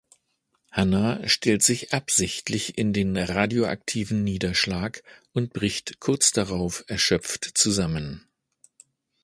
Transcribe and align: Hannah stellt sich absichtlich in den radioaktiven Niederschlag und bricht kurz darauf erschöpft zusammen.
Hannah 0.71 1.29
stellt 1.29 1.61
sich 1.61 1.93
absichtlich 1.93 2.75
in 2.75 2.91
den 2.91 3.15
radioaktiven 3.15 4.23
Niederschlag 4.23 5.03
und 5.31 5.53
bricht 5.53 5.99
kurz 5.99 6.31
darauf 6.31 6.83
erschöpft 6.87 7.51
zusammen. 7.53 8.27